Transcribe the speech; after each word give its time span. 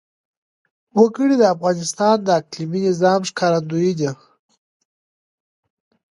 وګړي 0.99 1.35
د 1.39 1.43
افغانستان 1.55 2.15
د 2.23 2.27
اقلیمي 2.39 2.79
نظام 2.87 3.19
ښکارندوی 3.29 3.91
ده. 3.99 4.11